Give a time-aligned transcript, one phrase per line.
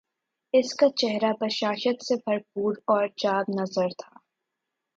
[0.53, 4.17] اس کا چہرہ بشاشت سے بھر پور اور جاب نظر تھا